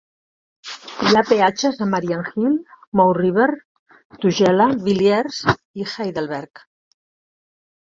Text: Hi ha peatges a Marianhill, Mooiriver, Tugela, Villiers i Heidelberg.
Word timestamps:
Hi 1.07 1.11
ha 1.17 1.21
peatges 1.31 1.77
a 1.85 1.87
Marianhill, 1.91 2.55
Mooiriver, 3.01 3.47
Tugela, 4.25 4.69
Villiers 4.89 5.45
i 5.83 5.89
Heidelberg. 5.95 6.67